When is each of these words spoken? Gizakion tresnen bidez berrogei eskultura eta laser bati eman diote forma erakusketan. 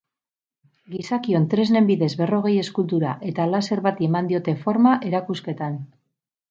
Gizakion 0.93 1.45
tresnen 1.51 1.91
bidez 1.91 2.09
berrogei 2.23 2.55
eskultura 2.63 3.13
eta 3.33 3.49
laser 3.53 3.87
bati 3.91 4.09
eman 4.11 4.35
diote 4.35 4.61
forma 4.67 4.97
erakusketan. 5.13 5.83